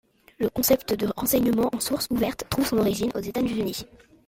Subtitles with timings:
[0.39, 3.85] Le concept de renseignement en sources ouvertes trouve son origine aux États-Unis.